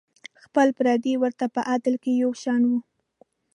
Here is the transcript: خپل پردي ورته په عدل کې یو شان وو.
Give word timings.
خپل 0.43 0.67
پردي 0.77 1.13
ورته 1.21 1.45
په 1.55 1.61
عدل 1.71 1.95
کې 2.03 2.11
یو 2.23 2.31
شان 2.41 2.61
وو. 2.69 2.79